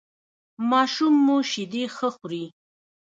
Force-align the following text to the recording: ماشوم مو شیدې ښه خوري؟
ماشوم 0.69 1.13
مو 1.25 1.37
شیدې 1.49 1.83
ښه 1.95 2.09
خوري؟ 2.15 2.45